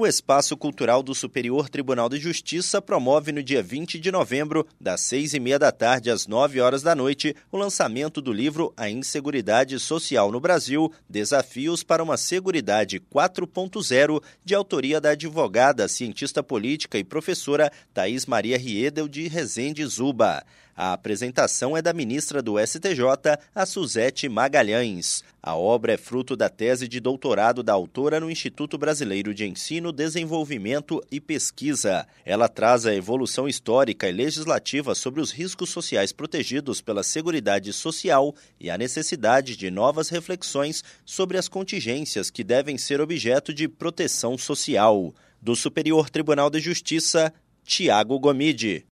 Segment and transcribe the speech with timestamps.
[0.00, 5.02] O Espaço Cultural do Superior Tribunal de Justiça promove no dia 20 de novembro, das
[5.02, 8.88] seis e meia da tarde às nove horas da noite, o lançamento do livro A
[8.88, 16.96] Inseguridade Social no Brasil: Desafios para uma Seguridade 4.0, de autoria da advogada, cientista política
[16.96, 20.42] e professora Thais Maria Riedel de Rezende Zuba.
[20.82, 23.02] A apresentação é da ministra do STJ,
[23.54, 25.22] a Suzete Magalhães.
[25.42, 29.92] A obra é fruto da tese de doutorado da autora no Instituto Brasileiro de Ensino,
[29.92, 32.06] Desenvolvimento e Pesquisa.
[32.24, 38.34] Ela traz a evolução histórica e legislativa sobre os riscos sociais protegidos pela Seguridade Social
[38.58, 44.38] e a necessidade de novas reflexões sobre as contingências que devem ser objeto de proteção
[44.38, 45.14] social.
[45.42, 47.30] Do Superior Tribunal de Justiça,
[47.66, 48.86] Tiago Gomide.